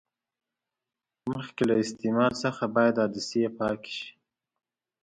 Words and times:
مخکې 1.31 1.63
له 1.69 1.75
استعمال 1.83 2.31
څخه 2.43 2.63
باید 2.75 2.95
عدسې 3.05 3.41
پاکې 3.59 3.91
شي. 3.97 4.09